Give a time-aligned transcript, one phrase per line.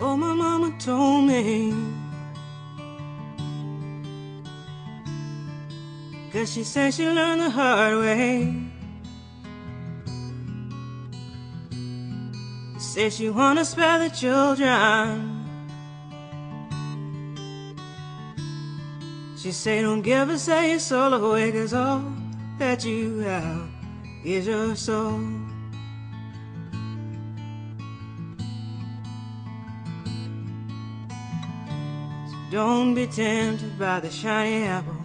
[0.00, 1.74] Oh, my mama told me.
[6.32, 8.54] Cause she said she learned the hard way.
[12.78, 15.38] Said she wanna spare the children.
[19.36, 22.02] She say don't give us your soul away Cause all
[22.58, 23.68] that you have
[24.24, 25.37] is your soul
[32.58, 35.00] Don't be tempted by the shiny apple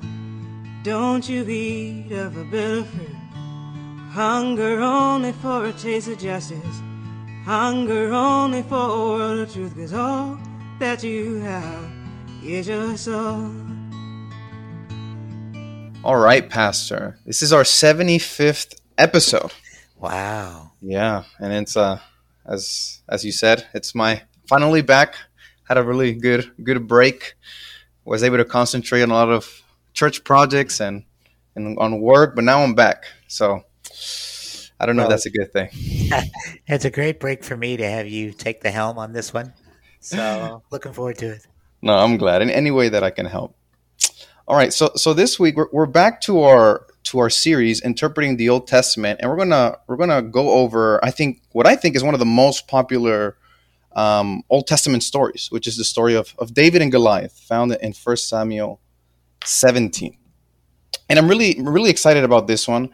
[0.81, 3.16] Don't you eat of a bitter fruit
[4.09, 6.81] Hunger only for a taste of justice
[7.45, 10.39] Hunger only for a world of truth Cause all
[10.79, 11.91] that you have
[12.43, 13.52] is your soul
[16.04, 17.17] all right, Pastor.
[17.26, 19.54] This is our 75th episode.
[19.98, 20.71] Wow.
[20.81, 21.99] Yeah, and it's uh
[22.46, 25.15] as as you said, it's my finally back.
[25.74, 27.34] Had a really good good break.
[28.05, 31.04] Was able to concentrate on a lot of church projects and
[31.55, 33.05] and on work, but now I'm back.
[33.27, 33.63] So
[34.80, 35.70] I don't know well, if that's a good thing.
[36.68, 39.52] it's a great break for me to have you take the helm on this one.
[39.99, 41.48] So looking forward to it.
[41.82, 43.55] No, I'm glad in any way that I can help.
[44.48, 48.37] All right, so so this week we're, we're back to our to our series interpreting
[48.37, 51.96] the Old Testament, and we're gonna we're gonna go over I think what I think
[51.96, 53.37] is one of the most popular
[53.96, 57.94] um, Old Testament stories, which is the story of of David and Goliath, found in
[57.94, 58.80] First Samuel
[59.46, 60.18] 17.
[61.10, 62.90] And I'm really really excited about this one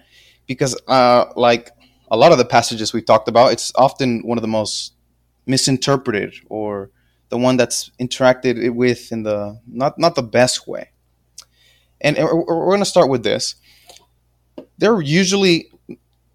[0.48, 1.72] because uh, like
[2.12, 4.94] a lot of the passages we talked about, it's often one of the most
[5.46, 6.92] misinterpreted or
[7.30, 10.90] the one that's interacted with in the not not the best way.
[12.02, 13.56] And we're going to start with this.
[14.78, 15.72] There are usually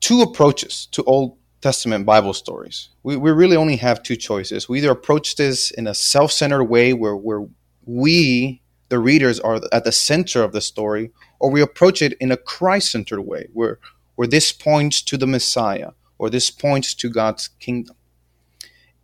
[0.01, 2.91] two approaches to Old Testament Bible stories.
[3.05, 4.69] We, we really only have two choices.
[4.69, 7.47] We either approach this in a self centered way where, where
[7.87, 8.61] we,
[8.91, 11.11] the readers, are at the center of the story,
[11.41, 13.79] or we approach it in a Christ centered way where,
[14.15, 17.97] where this points to the Messiah or this points to God's kingdom.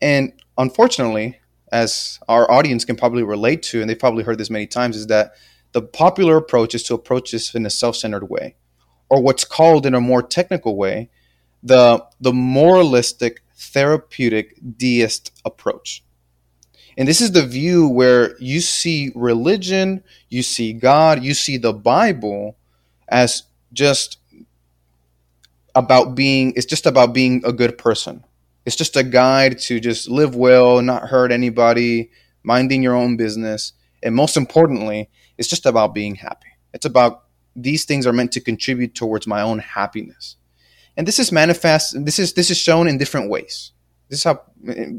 [0.03, 1.41] And unfortunately,
[1.73, 5.07] as our audience can probably relate to, and they've probably heard this many times, is
[5.07, 5.33] that
[5.73, 8.57] the popular approach is to approach this in a self-centered way,
[9.09, 11.09] or what's called in a more technical way,
[11.63, 16.03] the the moralistic therapeutic deist approach.
[16.97, 21.73] And this is the view where you see religion, you see God, you see the
[21.73, 22.57] Bible
[23.09, 24.19] as just
[25.75, 28.25] about being it's just about being a good person.
[28.67, 32.11] It's just a guide to just live well, not hurt anybody,
[32.43, 33.73] minding your own business,
[34.03, 36.49] and most importantly, it's just about being happy.
[36.75, 37.25] It's about
[37.57, 40.37] these things are meant to contribute towards my own happiness.
[41.01, 43.73] And this is manifest this is this is shown in different ways.
[44.11, 44.43] This is how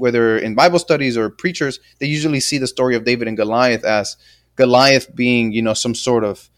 [0.03, 3.83] whether in Bible studies or preachers, they usually see the story of David and Goliath
[3.83, 4.17] as
[4.55, 6.49] Goliath being, you know, some sort of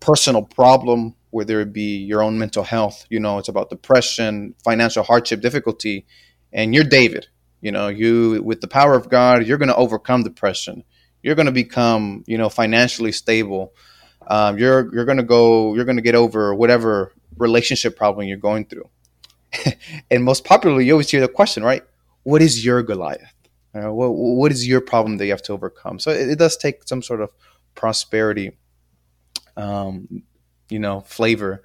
[0.00, 5.02] personal problem, whether it be your own mental health, you know, it's about depression, financial
[5.02, 6.04] hardship, difficulty,
[6.52, 7.26] and you're David.
[7.62, 10.84] You know, you with the power of God, you're going to overcome depression
[11.22, 13.74] you're going to become you know financially stable
[14.30, 18.88] um, you're you're to go you're to get over whatever relationship problem you're going through.
[20.10, 21.82] And most popularly you always hear the question right?
[22.22, 23.34] What is your goliath?
[23.74, 25.98] Uh, what, what is your problem that you have to overcome?
[25.98, 27.32] So it, it does take some sort of
[27.74, 28.52] prosperity
[29.56, 30.22] um,
[30.68, 31.62] you know flavor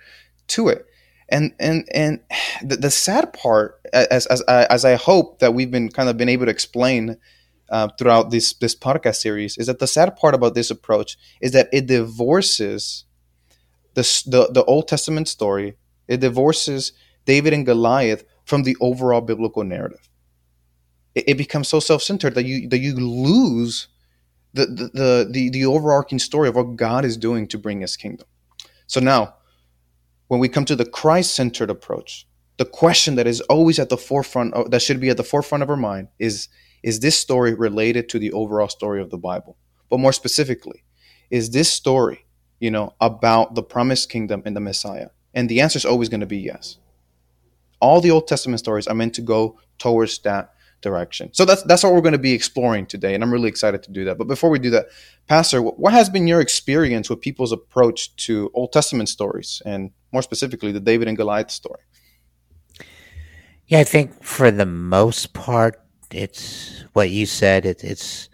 [0.48, 0.86] to it.
[1.30, 2.20] And and and
[2.64, 6.30] the, the sad part as, as as i hope that we've been kind of been
[6.30, 7.18] able to explain
[7.70, 11.52] uh, throughout this this podcast series is that the sad part about this approach is
[11.52, 13.06] that it divorces
[13.94, 15.78] the, the the Old Testament story.
[16.08, 16.94] It divorces
[17.26, 20.10] David and Goliath from the overall biblical narrative.
[21.16, 23.88] It, it becomes so self centered that you that you lose
[24.54, 27.98] the, the the the the overarching story of what God is doing to bring His
[27.98, 28.28] kingdom.
[28.88, 29.36] So now,
[30.28, 33.98] when we come to the Christ centered approach, the question that is always at the
[33.98, 36.48] forefront of, that should be at the forefront of our mind is
[36.86, 39.58] is this story related to the overall story of the Bible?
[39.90, 40.84] But more specifically,
[41.32, 42.28] is this story,
[42.60, 45.08] you know, about the promised kingdom and the Messiah?
[45.34, 46.78] And the answer is always going to be yes.
[47.80, 51.34] All the Old Testament stories are meant to go towards that direction.
[51.34, 53.92] So that's that's what we're going to be exploring today, and I'm really excited to
[53.92, 54.20] do that.
[54.20, 54.86] But before we do that,
[55.28, 60.22] Pastor, what has been your experience with people's approach to Old Testament stories, and more
[60.22, 61.82] specifically, the David and Goliath story?
[63.66, 65.82] Yeah, I think for the most part,
[66.16, 67.66] it's what you said.
[67.66, 68.30] It, it's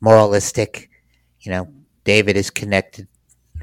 [0.00, 0.90] moralistic.
[1.40, 1.68] You know,
[2.04, 3.06] David is connected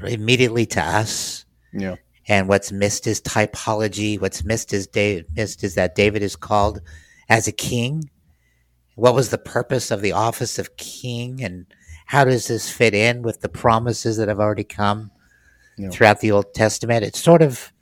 [0.02, 1.44] immediately to us.
[1.72, 1.96] Yeah.
[2.28, 4.18] And what's missed is typology.
[4.20, 6.80] What's missed is David, missed is that David is called
[7.28, 8.08] as a king,
[8.96, 11.66] what was the purpose of the office of king and
[12.06, 15.10] how does this fit in with the promises that have already come
[15.76, 15.90] Yeah.
[15.90, 17.04] throughout the Old Testament?
[17.04, 17.72] It's sort of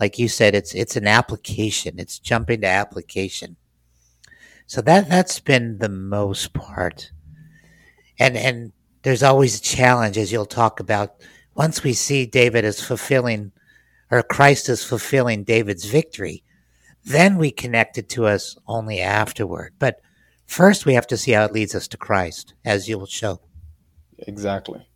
[0.00, 1.98] like you said, it's it's an application.
[1.98, 3.56] It's jumping to application.
[4.66, 7.10] So that that's been the most part.
[8.18, 8.72] And and
[9.02, 11.16] there's always a challenge as you'll talk about
[11.54, 13.52] once we see David as fulfilling
[14.10, 16.44] or Christ is fulfilling David's victory,
[17.04, 19.74] then we connect it to us only afterward.
[19.78, 20.00] But
[20.46, 23.40] first we have to see how it leads us to Christ, as you will show.
[24.18, 24.86] Exactly.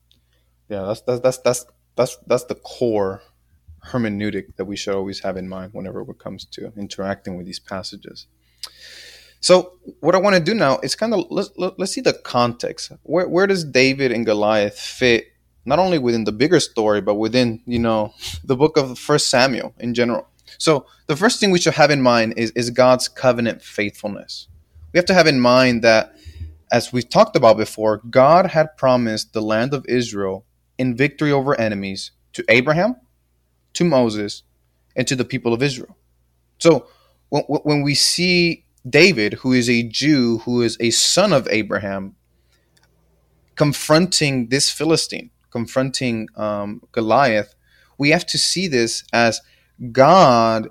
[0.68, 1.66] Yeah, that's that's that's that's
[1.96, 3.22] that's that's the core
[3.88, 7.60] hermeneutic that we should always have in mind whenever it comes to interacting with these
[7.60, 8.26] passages.
[9.40, 12.92] So, what I want to do now is kind of let's let's see the context.
[13.02, 15.28] Where where does David and Goliath fit
[15.64, 19.74] not only within the bigger story but within, you know, the book of First Samuel
[19.78, 20.28] in general.
[20.58, 24.48] So, the first thing we should have in mind is is God's covenant faithfulness.
[24.92, 26.16] We have to have in mind that
[26.72, 30.44] as we've talked about before, God had promised the land of Israel
[30.78, 32.96] in victory over enemies to Abraham,
[33.74, 34.42] to Moses,
[34.96, 35.96] and to the people of Israel.
[36.58, 36.88] So
[37.28, 42.14] when, when we see David, who is a Jew, who is a son of Abraham,
[43.56, 47.54] confronting this Philistine, confronting um, Goliath,
[47.98, 49.40] we have to see this as
[49.92, 50.68] God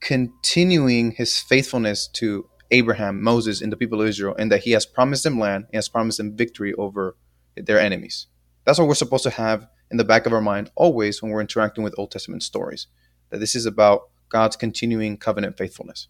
[0.00, 4.84] continuing his faithfulness to Abraham, Moses, and the people of Israel, and that he has
[4.84, 7.16] promised them land, he has promised them victory over
[7.56, 8.26] their enemies.
[8.64, 11.40] That's what we're supposed to have in the back of our mind always when we're
[11.40, 12.88] interacting with Old Testament stories.
[13.30, 16.08] That this is about God's continuing covenant faithfulness.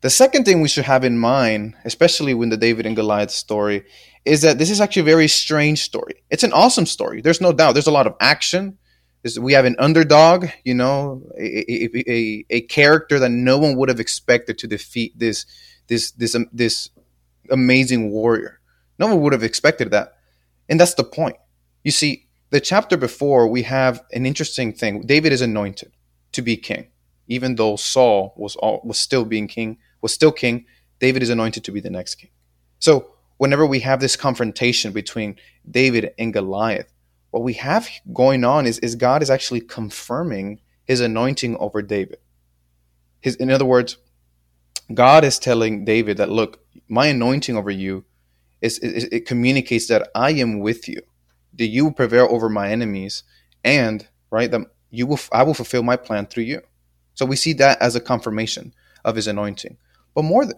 [0.00, 3.84] The second thing we should have in mind, especially when the David and Goliath story,
[4.24, 6.22] is that this is actually a very strange story.
[6.30, 7.20] It's an awesome story.
[7.20, 7.72] There's no doubt.
[7.72, 8.78] There's a lot of action.
[9.40, 13.88] We have an underdog, you know, a, a, a, a character that no one would
[13.88, 15.44] have expected to defeat this
[15.88, 16.90] this this um, this
[17.50, 18.60] amazing warrior.
[18.98, 20.18] No one would have expected that,
[20.68, 21.36] and that's the point.
[21.82, 25.02] You see, the chapter before we have an interesting thing.
[25.02, 25.92] David is anointed
[26.32, 26.88] to be king,
[27.26, 30.66] even though Saul was all, was still being king, was still king.
[31.00, 32.30] David is anointed to be the next king.
[32.78, 35.36] So whenever we have this confrontation between
[35.68, 36.92] David and Goliath,
[37.30, 42.18] what we have going on is, is God is actually confirming his anointing over David.
[43.20, 43.98] His, in other words,
[44.94, 48.04] God is telling David that, look, my anointing over you
[48.60, 51.00] is, is it communicates that I am with you,
[51.54, 53.22] that you will prevail over my enemies,
[53.62, 56.62] and right that you will I will fulfill my plan through you.
[57.14, 58.74] So we see that as a confirmation
[59.04, 59.76] of his anointing.
[60.18, 60.56] But more th-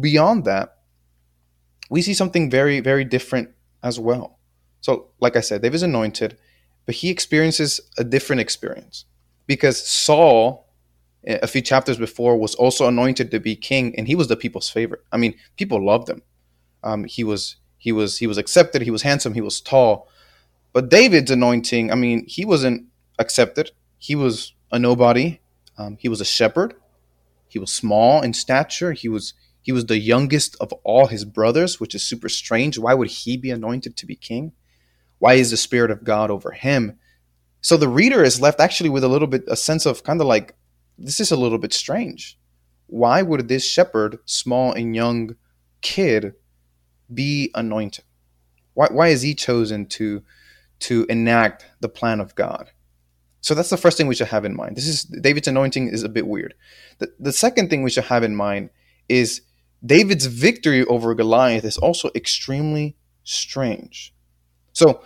[0.00, 0.78] beyond that,
[1.90, 3.50] we see something very very different
[3.82, 4.38] as well.
[4.80, 6.38] So, like I said, David is anointed,
[6.86, 9.04] but he experiences a different experience
[9.46, 10.72] because Saul,
[11.26, 14.70] a few chapters before, was also anointed to be king, and he was the people's
[14.70, 15.02] favorite.
[15.12, 16.22] I mean, people loved him.
[16.82, 18.80] Um, he was he was he was accepted.
[18.80, 19.34] He was handsome.
[19.34, 20.08] He was tall.
[20.72, 22.86] But David's anointing, I mean, he wasn't
[23.18, 23.70] accepted.
[23.98, 25.40] He was a nobody.
[25.76, 26.72] Um, he was a shepherd.
[27.48, 28.92] He was small in stature.
[28.92, 32.78] He was he was the youngest of all his brothers, which is super strange.
[32.78, 34.52] Why would he be anointed to be king?
[35.18, 36.98] Why is the Spirit of God over him?
[37.60, 40.26] So the reader is left actually with a little bit a sense of kind of
[40.26, 40.54] like
[40.96, 42.38] this is a little bit strange.
[42.86, 45.36] Why would this shepherd, small and young
[45.82, 46.34] kid,
[47.12, 48.04] be anointed?
[48.74, 50.22] Why, why is he chosen to
[50.80, 52.70] to enact the plan of God?
[53.40, 54.76] So that's the first thing we should have in mind.
[54.76, 56.54] This is David's anointing is a bit weird.
[56.98, 58.70] The, the second thing we should have in mind
[59.08, 59.42] is
[59.84, 64.12] David's victory over Goliath is also extremely strange.
[64.72, 65.02] So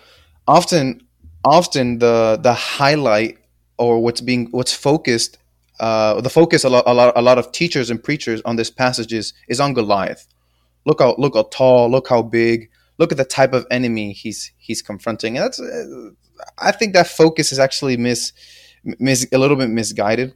[0.48, 1.02] often,
[1.44, 3.38] often the the highlight
[3.78, 5.38] or what's being what's focused,
[5.80, 8.70] uh, the focus a lot, a lot a lot of teachers and preachers on this
[8.70, 10.26] passage is, is on Goliath.
[10.86, 14.52] Look how look how tall, look how big, look at the type of enemy he's
[14.56, 15.36] he's confronting.
[15.36, 15.60] And that's
[16.58, 18.32] I think that focus is actually mis,
[18.84, 20.34] mis a little bit misguided.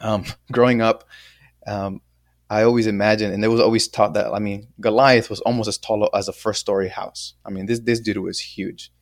[0.00, 1.04] Um, growing up,
[1.66, 2.00] um,
[2.50, 5.78] I always imagined, and there was always taught that I mean Goliath was almost as
[5.78, 7.34] tall as a first story house.
[7.46, 8.92] I mean this this dude was huge.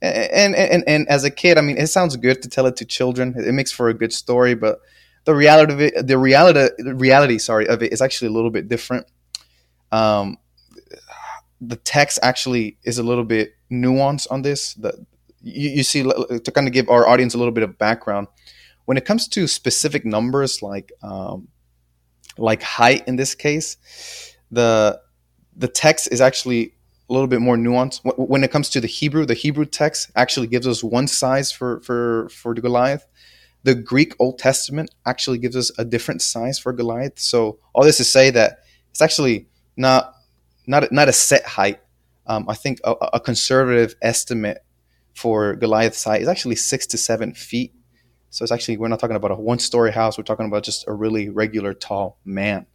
[0.00, 2.76] And, and and and as a kid, I mean, it sounds good to tell it
[2.76, 3.34] to children.
[3.36, 4.80] It makes for a good story, but
[5.24, 8.50] the reality of it, the reality, the reality, sorry, of it is actually a little
[8.50, 9.06] bit different.
[9.90, 10.38] Um,
[11.60, 14.74] the text actually is a little bit nuanced on this.
[14.74, 15.06] The
[15.44, 18.26] you, you see to kind of give our audience a little bit of background
[18.86, 21.48] when it comes to specific numbers like um,
[22.36, 23.76] like height in this case
[24.50, 25.00] the
[25.56, 26.74] the text is actually
[27.08, 28.00] a little bit more nuanced.
[28.16, 31.80] When it comes to the hebrew the hebrew text actually gives us one size for
[31.80, 33.06] for for the goliath.
[33.64, 37.18] The greek old testament actually gives us a different size for goliath.
[37.18, 38.60] So all this to say that
[38.90, 40.14] it's actually not
[40.66, 41.80] not not a set height.
[42.26, 44.63] Um, I think a, a, conservative estimate
[45.14, 47.72] for Goliath's height is actually six to seven feet.
[48.30, 50.18] So it's actually we're not talking about a one-story house.
[50.18, 52.66] We're talking about just a really regular tall man.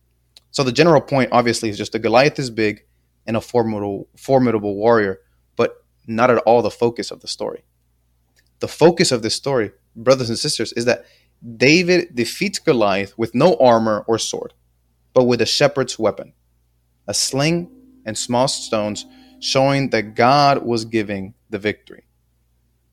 [0.51, 2.85] So the general point, obviously, is just that Goliath is big
[3.27, 5.19] and a formidable formidable warrior,
[5.55, 7.63] but not at all the focus of the story.
[8.59, 11.05] The focus of this story, brothers and sisters, is that
[11.57, 14.53] David defeats Goliath with no armor or sword,
[15.13, 16.33] but with a shepherd's weapon,
[17.07, 17.69] a sling
[18.05, 19.05] and small stones,
[19.39, 22.05] showing that God was giving the victory.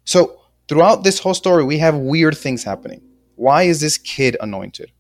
[0.07, 3.03] So, throughout this whole story, we have weird things happening.
[3.35, 4.91] Why is this kid anointed?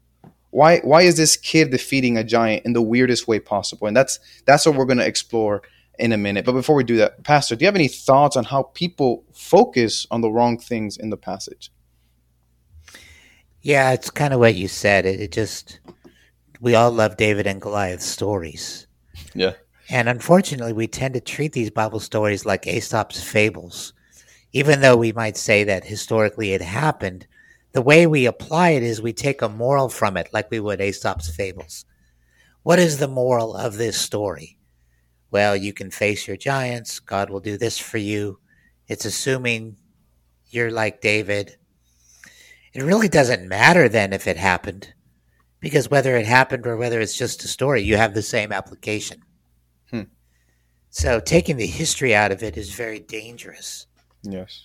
[0.50, 3.86] Why why is this kid defeating a giant in the weirdest way possible?
[3.86, 5.62] And that's that's what we're going to explore
[5.98, 6.44] in a minute.
[6.44, 10.06] But before we do that, Pastor, do you have any thoughts on how people focus
[10.10, 11.70] on the wrong things in the passage?
[13.62, 15.06] Yeah, it's kind of what you said.
[15.06, 15.80] It, it just
[16.60, 18.86] we all love David and Goliath stories.
[19.34, 19.54] Yeah.
[19.88, 23.92] And unfortunately, we tend to treat these Bible stories like Aesop's fables.
[24.52, 27.26] Even though we might say that historically it happened,
[27.72, 30.80] the way we apply it is we take a moral from it, like we would
[30.80, 31.84] Aesop's fables.
[32.62, 34.58] What is the moral of this story?
[35.30, 37.00] Well, you can face your giants.
[37.00, 38.38] God will do this for you.
[38.88, 39.76] It's assuming
[40.48, 41.56] you're like David
[42.76, 44.92] it really doesn't matter then if it happened,
[45.60, 49.22] because whether it happened or whether it's just a story, you have the same application.
[49.90, 50.02] Hmm.
[50.90, 53.85] So taking the history out of it is very dangerous.
[54.28, 54.64] Yes.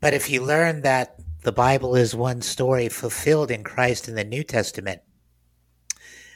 [0.00, 4.24] but if you learn that the Bible is one story fulfilled in Christ in the
[4.24, 5.02] New Testament,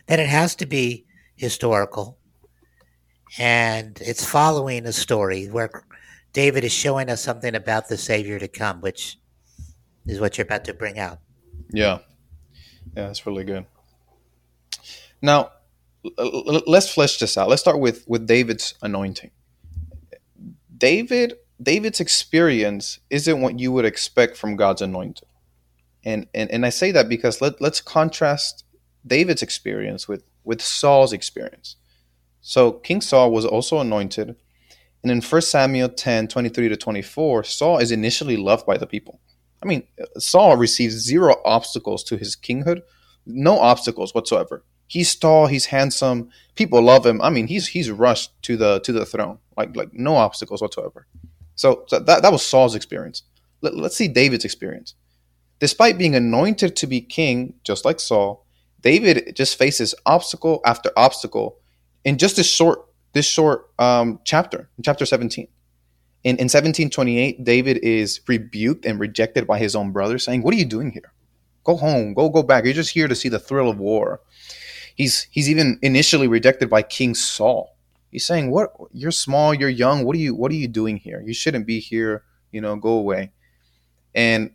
[0.07, 2.19] then it has to be historical.
[3.39, 5.71] And it's following a story where
[6.33, 9.19] David is showing us something about the Savior to come, which
[10.07, 11.19] is what you're about to bring out.
[11.71, 11.99] Yeah.
[12.97, 13.65] Yeah, that's really good.
[15.23, 15.53] Now,
[16.19, 17.49] let's flesh this out.
[17.49, 19.31] Let's start with with David's anointing.
[20.83, 25.29] David David's experience isn't what you would expect from God's anointed.
[26.05, 28.65] And and, and I say that because let, let's contrast
[29.07, 31.77] David's experience with with Saul's experience.
[32.41, 34.35] So King Saul was also anointed.
[35.05, 39.21] And in 1 Samuel 10, 23 to 24, Saul is initially loved by the people.
[39.63, 39.85] I mean,
[40.19, 42.83] Saul receives zero obstacles to his kinghood,
[43.25, 44.65] no obstacles whatsoever.
[44.93, 47.23] He's tall, he's handsome, people love him.
[47.23, 51.07] I mean, he's he's rushed to the to the throne, like like no obstacles whatsoever.
[51.55, 53.23] So, so that that was Saul's experience.
[53.63, 54.95] Let, let's see David's experience.
[55.61, 58.45] Despite being anointed to be king, just like Saul,
[58.83, 61.57] David just faces obstacle after obstacle
[62.05, 62.85] in just this short
[63.15, 65.49] this short um, chapter, chapter 17.
[66.25, 70.59] In, in 1728, David is rebuked and rejected by his own brother, saying, What are
[70.59, 71.15] you doing here?
[71.65, 72.65] Go home, go go back.
[72.65, 74.21] You're just here to see the thrill of war.
[74.95, 77.77] He's he's even initially rejected by King Saul.
[78.11, 81.23] He's saying, What you're small, you're young, what are you what are you doing here?
[81.25, 83.33] You shouldn't be here, you know, go away.
[84.15, 84.51] And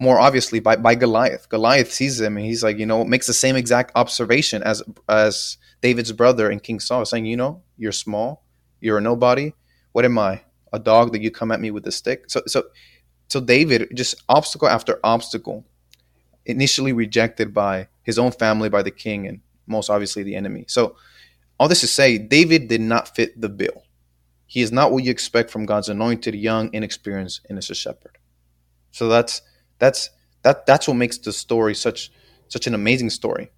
[0.00, 1.48] more obviously by, by Goliath.
[1.48, 5.58] Goliath sees him and he's like, you know, makes the same exact observation as as
[5.82, 8.44] David's brother and King Saul, saying, you know, you're small,
[8.80, 9.52] you're a nobody.
[9.92, 10.42] What am I?
[10.74, 12.24] a dog that you come at me with a stick.
[12.28, 12.64] So so
[13.28, 15.64] so David just obstacle after obstacle,
[16.44, 20.64] initially rejected by his own family, by the king, and most obviously the enemy.
[20.68, 20.96] So
[21.58, 23.84] all this to say, David did not fit the bill.
[24.46, 28.18] He is not what you expect from God's anointed, young, inexperienced, innocent shepherd.
[28.90, 29.42] So that's
[29.78, 30.10] that's
[30.42, 32.12] that that's what makes the story such
[32.48, 33.50] such an amazing story.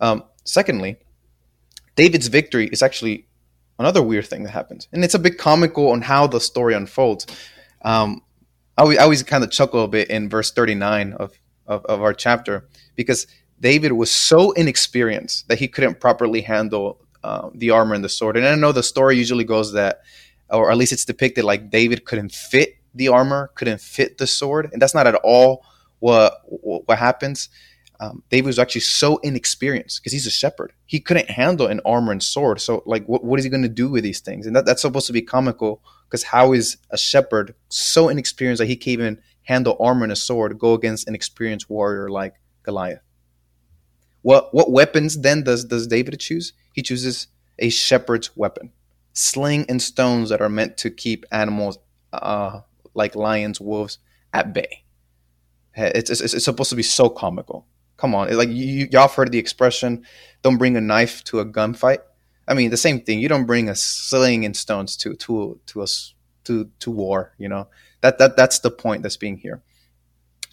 [0.00, 0.96] Um, secondly,
[1.96, 3.26] David's victory is actually
[3.78, 7.26] another weird thing that happens, and it's a bit comical on how the story unfolds.
[7.82, 8.22] Um,
[8.76, 11.32] I, always, I always kind of chuckle a bit in verse 39 of,
[11.66, 13.26] of, of our chapter because
[13.64, 18.36] David was so inexperienced that he couldn't properly handle uh, the armor and the sword.
[18.36, 20.02] And I know the story usually goes that,
[20.50, 24.68] or at least it's depicted like David couldn't fit the armor, couldn't fit the sword,
[24.72, 25.64] and that's not at all
[25.98, 27.48] what what happens
[28.00, 30.72] um, David was actually so inexperienced because he's a shepherd.
[30.86, 32.60] He couldn't handle an armor and sword.
[32.60, 34.46] So, like, what, what is he going to do with these things?
[34.46, 38.66] And that, that's supposed to be comical because how is a shepherd so inexperienced that
[38.66, 43.00] he can't even handle armor and a sword go against an experienced warrior like Goliath?
[44.24, 46.54] What what weapons then does does David choose?
[46.74, 47.28] He chooses
[47.60, 48.72] a shepherd's weapon,
[49.14, 51.78] sling and stones that are meant to keep animals
[52.12, 52.62] uh,
[52.94, 53.98] like lions, wolves
[54.34, 54.84] at bay.
[55.76, 57.66] It's, it's, it's supposed to be so comical
[57.98, 60.04] Come on, like you, y'all heard the expression,
[60.42, 62.00] "Don't bring a knife to a gunfight."
[62.46, 63.20] I mean, the same thing.
[63.20, 66.14] You don't bring a sling and stones to to to us
[66.44, 67.34] to to war.
[67.38, 67.68] You know
[68.02, 69.62] that that that's the point that's being here.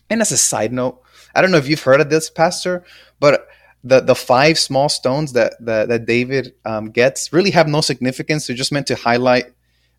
[0.10, 1.01] And as a side note,
[1.36, 2.86] I don't know if you've heard of this, Pastor,
[3.20, 3.48] but
[3.84, 8.48] the the five small stones that that, that David um, gets really have no significance.
[8.48, 9.46] They're just meant to highlight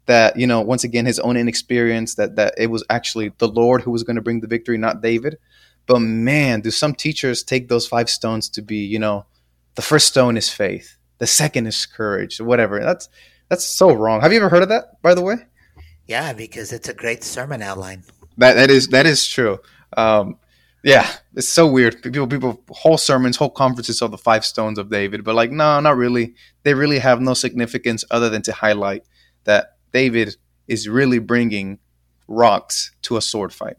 [0.06, 3.82] that you know once again his own inexperience that that it was actually the Lord
[3.82, 5.38] who was going to bring the victory, not David.
[5.86, 9.26] But man, do some teachers take those five stones to be you know
[9.74, 12.80] the first stone is faith, the second is courage, whatever.
[12.80, 13.08] That's
[13.48, 14.20] that's so wrong.
[14.20, 15.36] Have you ever heard of that, by the way?
[16.06, 18.04] Yeah, because it's a great sermon outline.
[18.38, 19.58] That that is that is true.
[19.96, 20.38] Um,
[20.82, 22.02] yeah, it's so weird.
[22.02, 25.78] People, people, whole sermons, whole conferences of the five stones of David, but like, no,
[25.80, 26.34] not really.
[26.64, 29.04] They really have no significance other than to highlight
[29.44, 30.36] that David
[30.66, 31.78] is really bringing
[32.26, 33.76] rocks to a sword fight.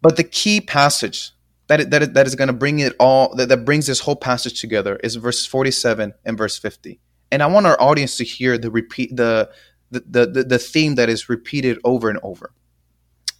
[0.00, 1.32] But the key passage
[1.66, 4.60] that that, that is going to bring it all that, that brings this whole passage
[4.60, 6.98] together is verse 47 and verse 50.
[7.30, 9.50] And I want our audience to hear the repeat the
[9.90, 12.52] the the, the theme that is repeated over and over.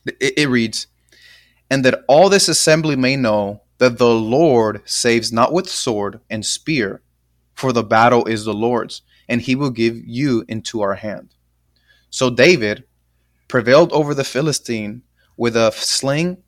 [0.07, 0.87] It, it reads,
[1.71, 6.45] and that all this assembly may know that the Lord saves not with sword and
[6.45, 7.01] spear,
[7.55, 11.35] for the battle is the Lord's, and he will give you into our hand.
[12.11, 12.85] So David
[13.49, 15.03] prevailed over the Philistine
[15.37, 16.39] with a sling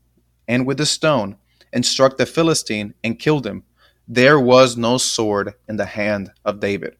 [0.49, 1.37] and with a stone,
[1.73, 3.63] and struck the Philistine and killed him.
[4.07, 6.97] There was no sword in the hand of David.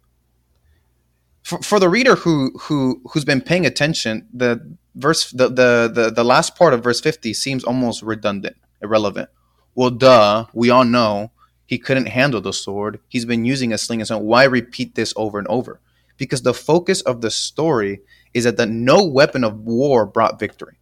[1.53, 6.11] For, for the reader who who who's been paying attention, the verse the, the the
[6.11, 9.29] the last part of verse 50 seems almost redundant irrelevant.
[9.75, 11.33] Well duh we all know
[11.67, 13.01] he couldn't handle the sword.
[13.07, 15.81] He's been using a sling and so why repeat this over and over?
[16.17, 18.01] Because the focus of the story
[18.33, 20.79] is that the no weapon of war brought victory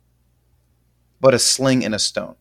[1.21, 2.37] but a sling and a stone.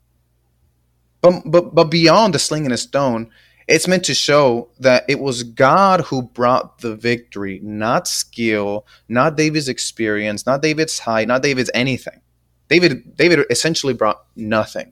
[1.22, 3.32] But but but beyond the sling and a stone
[3.70, 9.38] it's meant to show that it was God who brought the victory, not skill, not
[9.38, 12.20] David's experience, not David's height, not David's anything.
[12.68, 14.92] David David essentially brought nothing.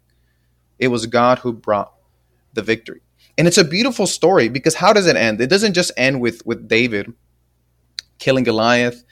[0.80, 1.92] It was God who brought
[2.54, 3.02] the victory.
[3.38, 5.42] And it's a beautiful story because how does it end?
[5.42, 7.12] It doesn't just end with with David
[8.20, 9.04] killing Goliath,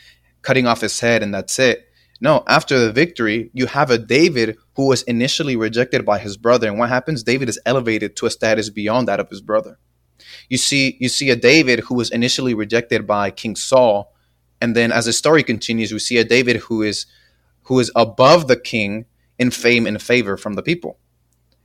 [0.41, 1.89] cutting off his head and that's it.
[2.21, 6.67] No, after the victory, you have a David who was initially rejected by his brother.
[6.67, 7.23] And what happens?
[7.23, 9.78] David is elevated to a status beyond that of his brother.
[10.49, 14.13] You see, you see a David who was initially rejected by King Saul,
[14.62, 17.06] and then as the story continues, we see a David who is
[17.63, 19.06] who is above the king
[19.39, 20.97] in fame and favor from the people.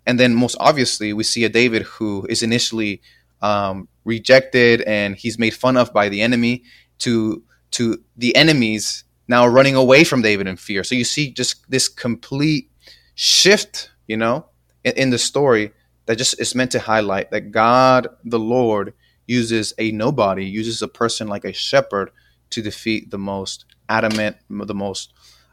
[0.07, 3.03] And then most obviously, we see a David who is initially
[3.43, 6.65] um, rejected and he's made fun of by the enemy
[6.99, 10.83] to to the enemies now running away from David in fear.
[10.83, 12.69] So you see just this complete
[13.15, 14.47] shift, you know,
[14.83, 15.71] in, in the story
[16.07, 18.93] that just is meant to highlight that God, the Lord,
[19.29, 22.11] uses a nobody, uses a person like a shepherd
[22.51, 25.13] to defeat the most adamant, the most,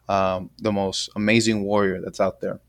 [0.09, 2.59] um, the most amazing warrior that's out there.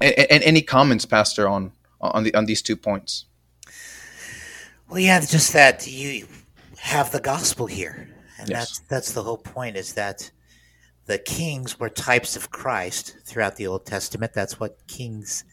[0.00, 3.26] And, and, any comments, Pastor, on on the on these two points?
[4.88, 6.26] Well, yeah, just that you
[6.78, 8.58] have the gospel here, and Yes.
[8.58, 9.76] that's that's the whole point.
[9.76, 10.30] Is that
[11.06, 14.32] the kings were types of Christ throughout the Old Testament.
[14.34, 15.44] That's what kings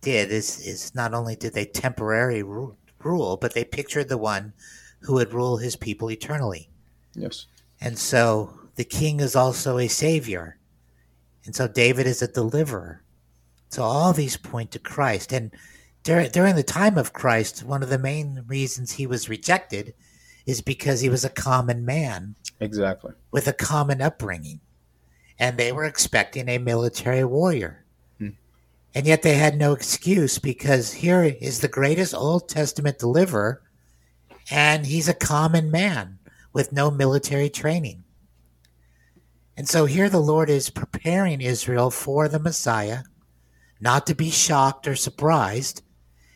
[0.00, 0.30] did.
[0.30, 4.52] Is is not only did they temporarily ru- rule, but they pictured the one
[5.00, 6.70] who would rule his people eternally.
[7.14, 7.46] Yes.
[7.80, 10.58] And so the king is also a savior.
[11.44, 13.02] And so David is a deliverer.
[13.68, 15.32] So all these point to Christ.
[15.32, 15.50] And
[16.04, 19.94] during, during the time of Christ, one of the main reasons he was rejected
[20.46, 23.12] is because he was a common man Exactly.
[23.30, 24.60] with a common upbringing.
[25.38, 27.84] And they were expecting a military warrior.
[28.18, 28.30] Hmm.
[28.94, 33.62] And yet they had no excuse because here is the greatest Old Testament deliverer,
[34.50, 36.18] and he's a common man
[36.52, 38.04] with no military training.
[39.56, 43.00] And so here the Lord is preparing Israel for the Messiah,
[43.80, 45.82] not to be shocked or surprised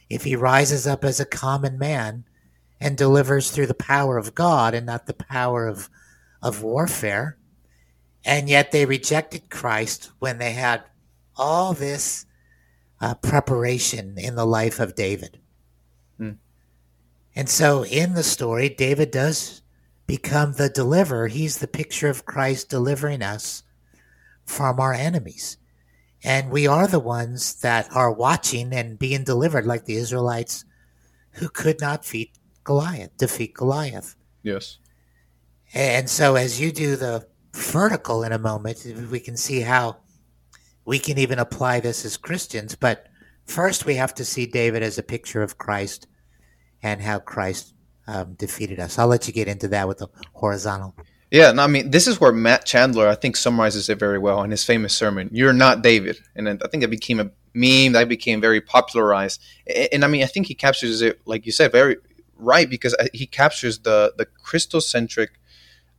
[0.08, 2.24] if he rises up as a common man
[2.80, 5.88] and delivers through the power of God and not the power of,
[6.42, 7.36] of warfare.
[8.24, 10.84] And yet they rejected Christ when they had
[11.36, 12.26] all this
[13.00, 15.38] uh, preparation in the life of David.
[16.16, 16.32] Hmm.
[17.34, 19.62] And so in the story, David does
[20.06, 21.28] become the deliverer.
[21.28, 23.62] He's the picture of Christ delivering us
[24.44, 25.58] from our enemies.
[26.24, 30.64] And we are the ones that are watching and being delivered, like the Israelites
[31.32, 32.37] who could not defeat
[32.68, 34.14] Goliath, defeat Goliath.
[34.42, 34.76] Yes.
[35.72, 39.96] And so, as you do the vertical in a moment, we can see how
[40.84, 42.74] we can even apply this as Christians.
[42.74, 43.06] But
[43.46, 46.08] first, we have to see David as a picture of Christ
[46.82, 47.72] and how Christ
[48.06, 48.98] um, defeated us.
[48.98, 50.94] I'll let you get into that with the horizontal.
[51.30, 54.42] Yeah, no, I mean, this is where Matt Chandler, I think, summarizes it very well
[54.42, 55.30] in his famous sermon.
[55.32, 59.40] You're not David, and I think it became a meme that became very popularized.
[59.66, 61.96] And, and I mean, I think he captures it, like you said, very
[62.38, 65.28] right because uh, he captures the the Christocentric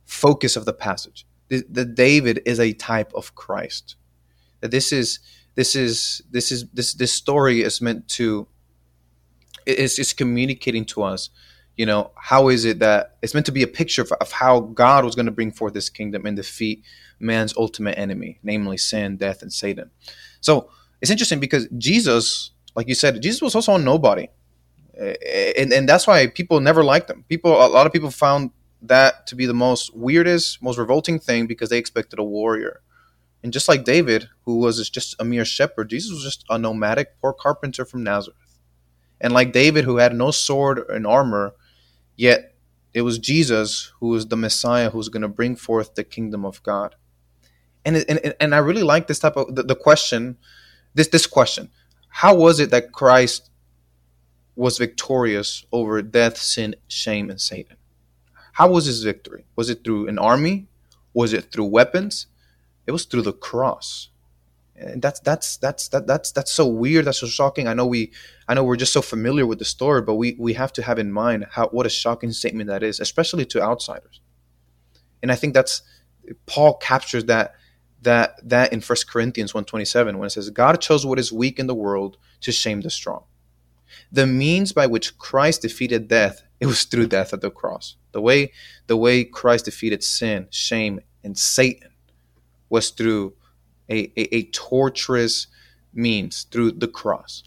[0.04, 1.26] focus of the passage.
[1.48, 3.96] The David is a type of Christ.
[4.60, 5.18] That this is
[5.54, 8.46] this is this is this this story is meant to
[9.66, 11.30] is is communicating to us
[11.76, 14.60] you know how is it that it's meant to be a picture of, of how
[14.60, 16.84] god was going to bring forth this kingdom and defeat
[17.18, 19.90] man's ultimate enemy namely sin death and satan
[20.40, 24.28] so it's interesting because jesus like you said jesus was also a nobody
[25.00, 27.24] and, and that's why people never liked them.
[27.28, 28.50] people a lot of people found
[28.82, 32.80] that to be the most weirdest most revolting thing because they expected a warrior
[33.42, 37.18] and just like david who was just a mere shepherd jesus was just a nomadic
[37.20, 38.36] poor carpenter from nazareth
[39.20, 41.54] and like David, who had no sword and armor,
[42.16, 42.54] yet
[42.94, 46.62] it was Jesus who was the Messiah who's going to bring forth the kingdom of
[46.62, 46.94] God.
[47.84, 50.38] And, and, and I really like this type of the, the question,
[50.94, 51.70] this, this question.
[52.08, 53.49] How was it that Christ
[54.60, 57.76] was victorious over death, sin, shame, and Satan?
[58.52, 59.46] How was his victory?
[59.56, 60.68] Was it through an army?
[61.14, 62.26] Was it through weapons?
[62.86, 64.10] It was through the cross
[64.80, 68.10] and that's that's that's that, that's that's so weird that's so shocking i know we
[68.48, 70.98] i know we're just so familiar with the story but we we have to have
[70.98, 74.20] in mind how what a shocking statement that is especially to outsiders
[75.22, 75.82] and i think that's
[76.46, 77.54] paul captures that
[78.02, 81.66] that that in First corinthians 127 when it says god chose what is weak in
[81.66, 83.24] the world to shame the strong
[84.12, 88.20] the means by which christ defeated death it was through death at the cross the
[88.20, 88.52] way
[88.86, 91.90] the way christ defeated sin shame and satan
[92.68, 93.34] was through
[93.90, 95.48] a, a, a torturous
[95.92, 97.42] means through the cross.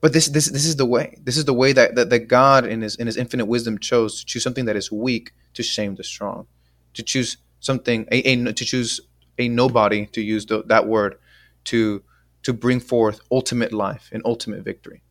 [0.00, 1.18] But this this this is the way.
[1.24, 4.20] This is the way that, that, that God in his in his infinite wisdom chose
[4.20, 6.46] to choose something that is weak to shame the strong.
[6.94, 9.00] To choose something a, a to choose
[9.38, 11.18] a nobody to use the, that word
[11.64, 12.02] to
[12.44, 15.02] to bring forth ultimate life and ultimate victory.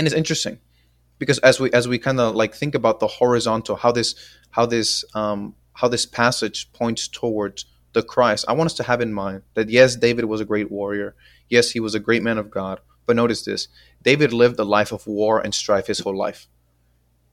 [0.00, 0.60] And it's interesting
[1.18, 4.14] because as we as we kind of like think about the horizontal how this
[4.48, 9.02] how this um how this passage points towards the Christ, I want us to have
[9.02, 11.14] in mind that yes, David was a great warrior.
[11.50, 12.80] Yes, he was a great man of God.
[13.04, 13.68] But notice this
[14.00, 16.48] David lived a life of war and strife his whole life.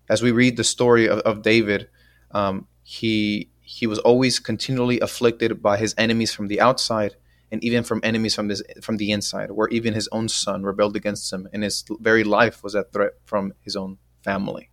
[0.10, 1.88] As we read the story of, of David,
[2.32, 7.16] um, he he was always continually afflicted by his enemies from the outside
[7.52, 10.96] and even from enemies from this from the inside, where even his own son rebelled
[10.96, 14.70] against him, and his very life was at threat from his own family.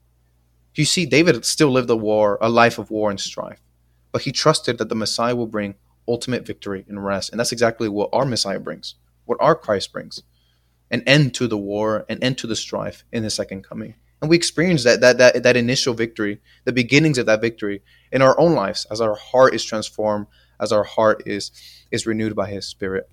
[0.74, 3.60] You see, David still lived a war, a life of war and strife
[4.14, 5.74] but he trusted that the Messiah will bring
[6.06, 7.30] ultimate victory and rest.
[7.30, 10.22] And that's exactly what our Messiah brings, what our Christ brings
[10.88, 13.94] an end to the war, an end to the strife in the second coming.
[14.22, 17.82] And we experience that, that, that, that initial victory, the beginnings of that victory
[18.12, 20.28] in our own lives as our heart is transformed,
[20.60, 21.50] as our heart is,
[21.90, 23.10] is renewed by his spirit.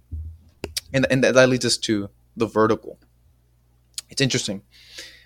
[0.94, 3.00] And, and that leads us to the vertical.
[4.10, 4.62] It's interesting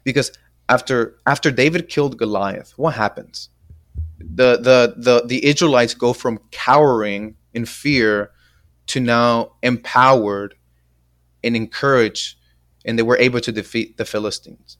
[0.04, 0.32] because
[0.70, 3.50] after after David killed Goliath, what happens?
[4.20, 8.32] the the the the Israelites go from cowering in fear
[8.88, 10.56] to now empowered
[11.44, 12.38] and encouraged,
[12.86, 14.78] and they were able to defeat the Philistines.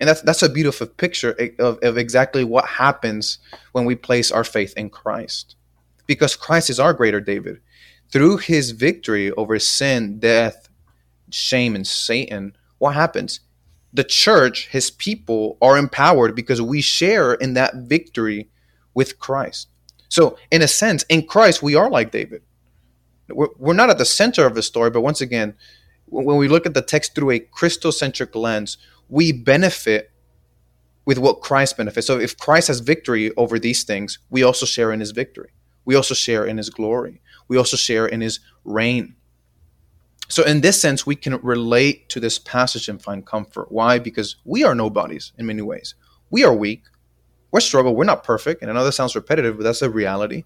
[0.00, 3.38] And that's that's a beautiful picture of, of exactly what happens
[3.72, 5.56] when we place our faith in Christ.
[6.06, 7.60] Because Christ is our greater David.
[8.10, 10.68] Through his victory over sin, death,
[11.30, 13.40] shame, and Satan, what happens?
[13.94, 18.50] the church, his people, are empowered because we share in that victory
[18.92, 19.68] with Christ.
[20.08, 22.42] So, in a sense, in Christ, we are like David.
[23.28, 25.54] We're, we're not at the center of the story, but once again,
[26.06, 28.76] when we look at the text through a Christocentric lens,
[29.08, 30.10] we benefit
[31.04, 32.06] with what Christ benefits.
[32.06, 35.50] So, if Christ has victory over these things, we also share in his victory.
[35.84, 37.20] We also share in his glory.
[37.48, 39.16] We also share in his reign.
[40.28, 43.70] So, in this sense, we can relate to this passage and find comfort.
[43.70, 43.98] Why?
[43.98, 45.94] Because we are nobodies in many ways.
[46.30, 46.84] We are weak.
[47.50, 47.94] We're struggle.
[47.94, 48.62] We're not perfect.
[48.62, 50.44] And I know that sounds repetitive, but that's the reality.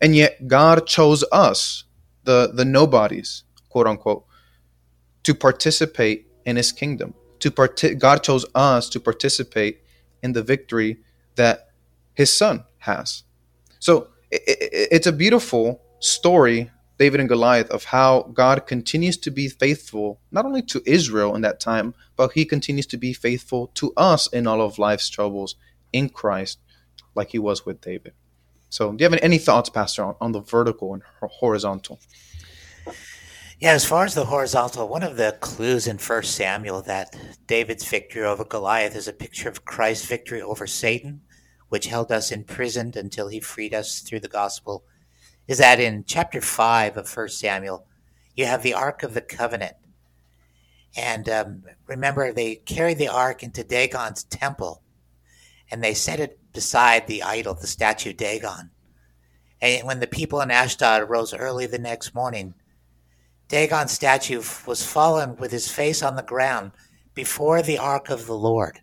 [0.00, 1.84] And yet, God chose us,
[2.24, 4.24] the, the nobodies, quote unquote,
[5.22, 7.14] to participate in his kingdom.
[7.40, 9.82] To part- God chose us to participate
[10.22, 10.98] in the victory
[11.36, 11.70] that
[12.12, 13.22] his son has.
[13.78, 19.30] So, it, it, it's a beautiful story David and Goliath of how God continues to
[19.30, 23.68] be faithful not only to Israel in that time, but he continues to be faithful
[23.68, 25.56] to us in all of life's troubles
[25.94, 26.58] in Christ,
[27.14, 28.12] like he was with David.
[28.68, 32.00] So, do you have any thoughts, Pastor, on, on the vertical and horizontal?
[33.58, 37.16] Yeah, as far as the horizontal, one of the clues in First Samuel that
[37.46, 41.22] David's victory over Goliath is a picture of Christ's victory over Satan
[41.70, 44.84] which held us imprisoned until he freed us through the gospel,
[45.48, 47.86] is that in chapter 5 of 1 Samuel,
[48.36, 49.76] you have the Ark of the Covenant.
[50.96, 54.82] And um, remember, they carried the Ark into Dagon's temple
[55.70, 58.70] and they set it beside the idol, the statue Dagon.
[59.60, 62.54] And when the people in Ashdod arose early the next morning,
[63.48, 66.72] Dagon's statue was fallen with his face on the ground
[67.14, 68.80] before the ark of the Lord.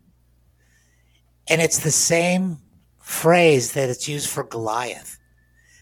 [1.49, 2.59] And it's the same
[3.07, 5.17] phrase that it's used for Goliath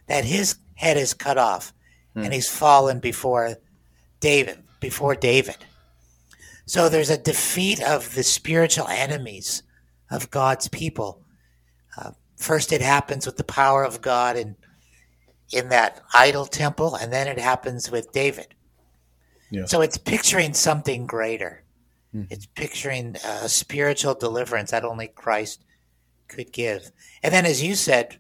[0.06, 1.74] that his head is cut off
[2.14, 2.22] hmm.
[2.22, 3.56] and he's fallen before
[4.20, 5.58] David, before David.
[6.68, 9.64] So there's a defeat of the spiritual enemies
[10.12, 11.20] of God's people.
[11.98, 14.56] Uh, first, it happens with the power of God in
[15.52, 18.48] in that idol temple, and then it happens with David.
[19.50, 19.66] Yeah.
[19.66, 21.64] So it's picturing something greater.
[22.14, 22.28] Mm.
[22.30, 25.64] It's picturing a spiritual deliverance that only Christ
[26.28, 26.92] could give.
[27.24, 28.18] And then, as you said,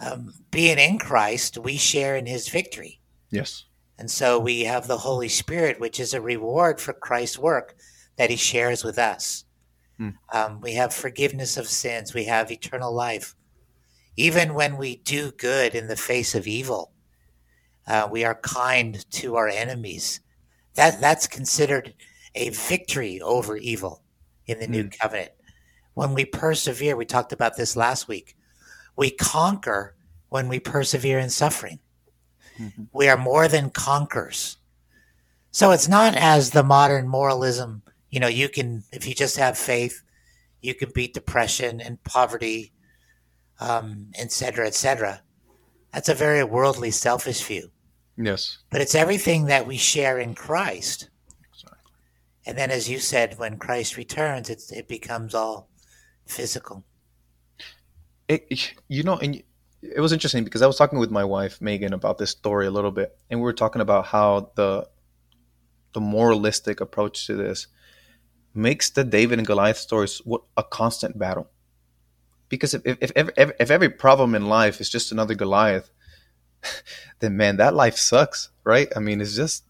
[0.00, 3.00] um, being in Christ, we share in his victory.
[3.30, 3.64] Yes.
[3.98, 7.76] And so we have the Holy Spirit, which is a reward for Christ's work
[8.16, 9.44] that he shares with us.
[10.00, 10.14] Mm.
[10.32, 13.34] Um, we have forgiveness of sins, we have eternal life.
[14.16, 16.92] Even when we do good in the face of evil,
[17.86, 20.20] uh, we are kind to our enemies.
[20.74, 21.94] That that's considered
[22.34, 24.02] a victory over evil
[24.46, 24.70] in the mm.
[24.70, 24.88] new hmm.
[25.00, 25.30] covenant.
[25.98, 28.36] When we persevere, we talked about this last week.
[28.94, 29.96] We conquer
[30.28, 31.80] when we persevere in suffering.
[32.56, 32.84] Mm-hmm.
[32.92, 34.58] We are more than conquerors.
[35.50, 39.58] So it's not as the modern moralism, you know, you can, if you just have
[39.58, 40.04] faith,
[40.60, 42.72] you can beat depression and poverty,
[43.58, 45.20] um, et cetera, et cetera.
[45.92, 47.72] That's a very worldly, selfish view.
[48.16, 48.58] Yes.
[48.70, 51.10] But it's everything that we share in Christ.
[51.52, 51.90] Exactly.
[52.46, 55.68] And then, as you said, when Christ returns, it, it becomes all
[56.28, 56.84] physical.
[58.28, 59.42] It, you know, and
[59.82, 62.70] it was interesting because I was talking with my wife Megan about this story a
[62.70, 64.88] little bit, and we were talking about how the
[65.94, 67.66] the moralistic approach to this
[68.54, 70.20] makes the David and Goliath stories
[70.56, 71.50] a constant battle.
[72.48, 75.90] Because if if, if, if, if every problem in life is just another Goliath,
[77.20, 78.88] then man, that life sucks, right?
[78.94, 79.64] I mean, it's just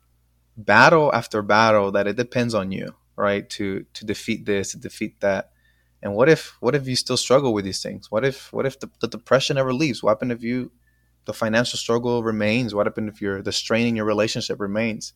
[0.57, 3.49] battle after battle that it depends on you, right?
[3.51, 5.53] To to defeat this, to defeat that.
[6.03, 8.11] And what if what if you still struggle with these things?
[8.11, 10.03] What if what if the, the depression never leaves?
[10.03, 10.71] What happens if you
[11.25, 12.75] the financial struggle remains?
[12.75, 15.13] What happens if your the strain in your relationship remains?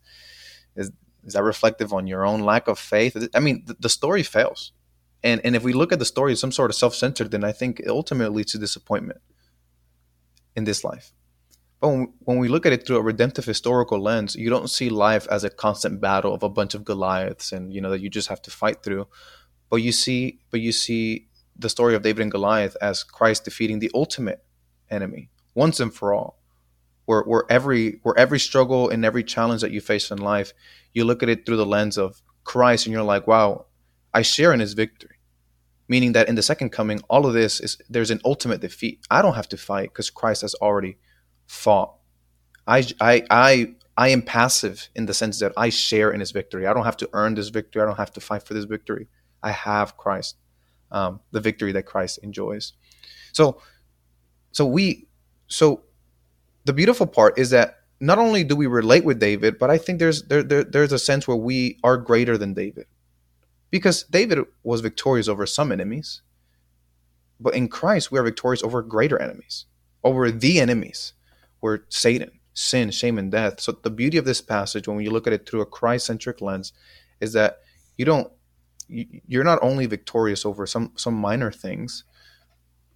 [0.77, 0.91] Is
[1.25, 3.17] is that reflective on your own lack of faith?
[3.33, 4.73] I mean, the, the story fails.
[5.23, 7.53] And and if we look at the story as some sort of self-centered, then I
[7.53, 9.21] think it ultimately leads to disappointment
[10.57, 11.13] in this life.
[11.81, 14.89] But when, when we look at it through a redemptive historical lens, you don't see
[14.89, 18.11] life as a constant battle of a bunch of Goliaths and you know that you
[18.11, 19.07] just have to fight through.
[19.73, 23.79] But you see, but you see the story of David and Goliath as Christ defeating
[23.79, 24.45] the ultimate
[24.91, 26.43] enemy once and for all.
[27.07, 30.53] Where, where every where every struggle and every challenge that you face in life,
[30.93, 33.65] you look at it through the lens of Christ, and you're like, wow,
[34.13, 35.17] I share in His victory.
[35.89, 39.01] Meaning that in the second coming, all of this is there's an ultimate defeat.
[39.11, 40.99] I don't have to fight because Christ has already
[41.47, 41.95] fought.
[42.67, 46.67] I, I, I, I am passive in the sense that I share in his victory.
[46.67, 47.81] I don't have to earn this victory.
[47.81, 49.09] I don't have to fight for this victory.
[49.43, 50.37] I have Christ,
[50.91, 52.73] um, the victory that Christ enjoys.
[53.33, 53.61] So,
[54.53, 55.09] so we,
[55.47, 55.83] so
[56.65, 59.99] the beautiful part is that not only do we relate with David, but I think
[59.99, 62.87] there's there, there there's a sense where we are greater than David,
[63.71, 66.23] because David was victorious over some enemies,
[67.39, 69.67] but in Christ we are victorious over greater enemies,
[70.03, 71.13] over the enemies
[71.61, 73.61] were Satan, sin, shame, and death.
[73.61, 76.73] So the beauty of this passage, when you look at it through a Christ-centric lens,
[77.21, 77.61] is that
[77.97, 78.33] you don't
[79.27, 82.05] you're not only victorious over some some minor things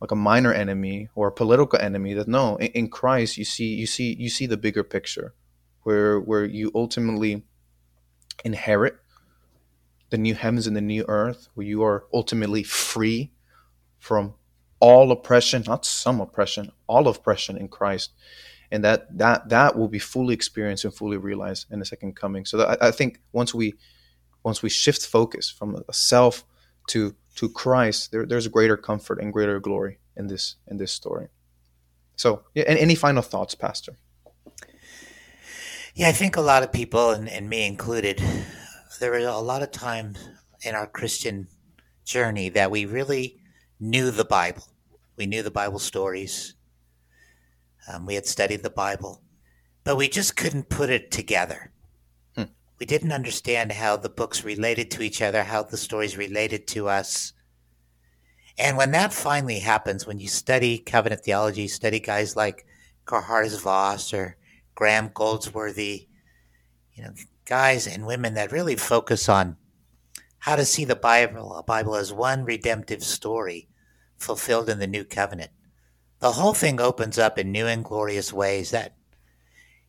[0.00, 3.74] like a minor enemy or a political enemy that no in, in, christ you see
[3.74, 5.34] you see you see the bigger picture
[5.82, 7.44] where where you ultimately
[8.44, 8.96] inherit
[10.10, 13.32] the new heavens and the new earth where you are ultimately free
[13.98, 14.34] from
[14.80, 18.10] all oppression not some oppression all oppression in christ
[18.70, 22.44] and that that that will be fully experienced and fully realized in the second coming.
[22.44, 23.74] So that, I, I think once we
[24.46, 26.44] once we shift focus from a self
[26.86, 31.26] to to Christ, there, there's greater comfort and greater glory in this in this story.
[32.14, 33.98] So, yeah, any final thoughts, Pastor?
[35.96, 38.22] Yeah, I think a lot of people, and, and me included,
[39.00, 40.16] there were a lot of times
[40.62, 41.48] in our Christian
[42.04, 43.40] journey that we really
[43.80, 44.68] knew the Bible.
[45.16, 46.54] We knew the Bible stories.
[47.88, 49.22] Um, we had studied the Bible,
[49.82, 51.72] but we just couldn't put it together.
[52.78, 56.88] We didn't understand how the books related to each other, how the stories related to
[56.88, 57.32] us.
[58.58, 62.66] And when that finally happens, when you study covenant theology, study guys like
[63.06, 64.36] Geerhardus Vos or
[64.74, 66.08] Graham Goldsworthy,
[66.92, 67.12] you know,
[67.44, 69.56] guys and women that really focus on
[70.38, 73.68] how to see the Bible, a Bible as one redemptive story
[74.16, 75.50] fulfilled in the new covenant.
[76.20, 78.94] The whole thing opens up in new and glorious ways that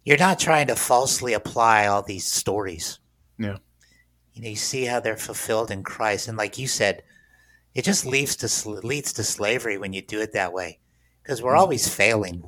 [0.08, 3.00] you're not trying to falsely apply all these stories.
[3.38, 3.58] Yeah.
[4.34, 7.04] You know, you see how they're fulfilled in Christ, and like you said,
[7.76, 10.80] it just leads to leads to slavery when you do it that way,
[11.22, 12.46] because we're always failing.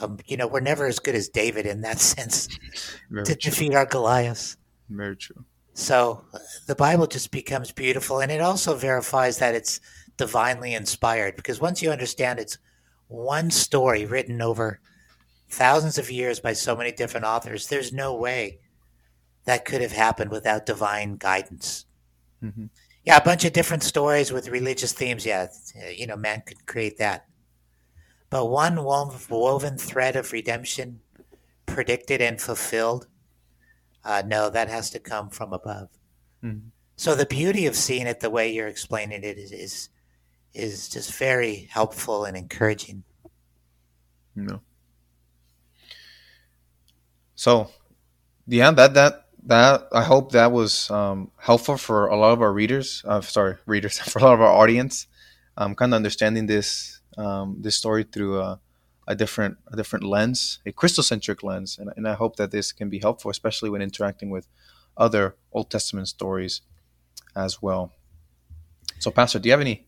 [0.00, 2.48] Um, you know, we're never as good as David in that sense
[3.10, 3.50] Very to true.
[3.50, 4.56] defeat our Goliaths.
[4.88, 5.44] Very true.
[5.74, 9.78] So uh, the Bible just becomes beautiful, and it also verifies that it's
[10.16, 11.36] divinely inspired.
[11.36, 12.56] Because once you understand it's
[13.08, 14.80] one story written over
[15.52, 18.58] thousands of years by so many different authors, there's no way
[19.44, 21.86] that could have happened without divine guidance.
[22.40, 22.66] hmm
[23.04, 25.26] Yeah, a bunch of different stories with religious themes.
[25.26, 25.48] Yeah,
[25.94, 27.26] you know, man could create that.
[28.30, 31.00] But one woven thread of redemption,
[31.66, 33.08] predicted and fulfilled,
[34.04, 35.88] uh, no, that has to come from above.
[36.42, 36.70] Mhm.
[36.96, 39.88] So the beauty of seeing it the way you're explaining it is is,
[40.54, 43.04] is just very helpful and encouraging.
[44.34, 44.62] No.
[47.42, 47.70] So,
[48.46, 52.52] yeah, that that that I hope that was um, helpful for a lot of our
[52.52, 53.02] readers.
[53.04, 55.08] Uh, sorry, readers for a lot of our audience.
[55.56, 58.60] Um, kind of understanding this um, this story through a,
[59.08, 62.88] a different a different lens, a Christocentric lens, and, and I hope that this can
[62.88, 64.46] be helpful, especially when interacting with
[64.96, 66.62] other Old Testament stories
[67.34, 67.90] as well.
[69.00, 69.84] So, Pastor, do you have any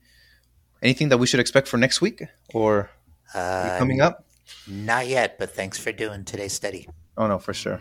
[0.83, 2.21] anything that we should expect for next week
[2.53, 2.91] or
[3.33, 4.27] Uh, coming up?
[4.67, 6.89] Not yet, but thanks for doing today's study.
[7.17, 7.81] Oh no, for sure.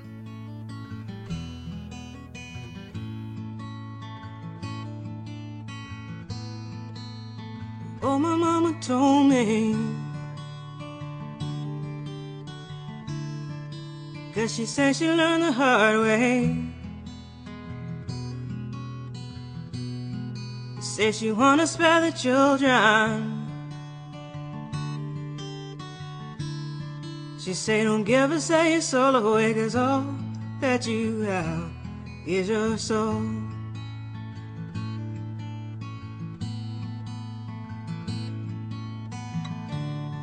[8.04, 9.76] Oh, my mama told me.
[14.36, 16.58] Cause she said she learned the hard way.
[20.80, 23.33] Said she wanna spare the children.
[27.43, 30.06] She say don't give a say soul away Cause all
[30.62, 31.69] that you have
[32.25, 33.21] is your soul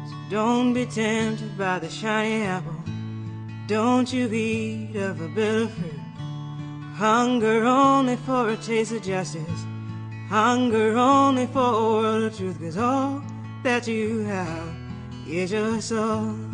[0.09, 2.73] So Don't be tempted by the shiny apple.
[3.67, 6.01] Don't you eat of a bitter fruit.
[6.95, 9.65] Hunger only for a taste of justice.
[10.31, 12.59] Hunger only for a world of truth.
[12.59, 13.23] Cause all
[13.63, 14.75] that you have
[15.29, 16.50] is your soul.